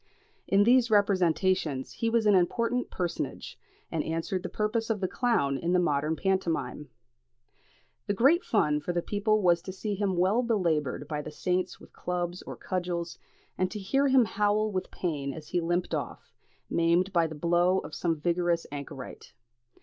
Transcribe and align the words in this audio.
In 0.47 0.63
these 0.63 0.89
representations 0.89 1.91
he 1.91 2.09
was 2.09 2.25
an 2.25 2.33
important 2.33 2.89
personage, 2.89 3.59
and 3.91 4.03
answered 4.03 4.41
the 4.41 4.49
purpose 4.49 4.89
of 4.89 4.99
the 4.99 5.07
clown 5.07 5.59
in 5.59 5.73
the 5.73 5.79
modern 5.79 6.15
pantomime. 6.15 6.89
The 8.07 8.15
great 8.15 8.43
fun 8.43 8.79
for 8.79 8.93
the 8.93 9.03
people 9.03 9.43
was 9.43 9.61
to 9.61 9.71
see 9.71 9.93
him 9.93 10.17
well 10.17 10.41
belaboured 10.41 11.07
by 11.07 11.21
the 11.21 11.29
saints 11.29 11.79
with 11.79 11.93
clubs 11.93 12.41
or 12.41 12.55
cudgels, 12.57 13.19
and 13.59 13.69
to 13.69 13.77
hear 13.77 14.07
him 14.07 14.25
howl 14.25 14.71
with 14.71 14.89
pain 14.89 15.33
as 15.35 15.49
he 15.49 15.61
limped 15.61 15.93
off, 15.93 16.33
maimed 16.67 17.13
by 17.13 17.27
the 17.27 17.35
blow 17.35 17.77
of 17.77 17.93
some 17.93 18.19
vigorous 18.19 18.65
anchorite. 18.71 19.33